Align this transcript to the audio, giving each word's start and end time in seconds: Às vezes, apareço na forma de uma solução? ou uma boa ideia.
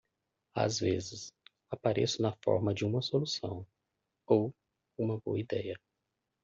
Às 0.55 0.79
vezes, 0.79 1.27
apareço 1.69 2.23
na 2.23 2.33
forma 2.43 2.73
de 2.73 2.83
uma 2.83 3.03
solução? 3.03 3.63
ou 4.27 4.51
uma 4.97 5.19
boa 5.19 5.39
ideia. 5.39 5.79